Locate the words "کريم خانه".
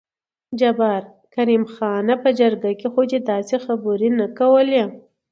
1.35-2.13